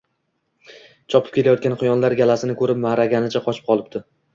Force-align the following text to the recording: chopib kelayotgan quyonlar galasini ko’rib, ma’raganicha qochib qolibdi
chopib 1.11 1.37
kelayotgan 1.37 1.77
quyonlar 1.85 2.19
galasini 2.25 2.59
ko’rib, 2.65 2.85
ma’raganicha 2.91 3.49
qochib 3.51 3.73
qolibdi 3.75 4.09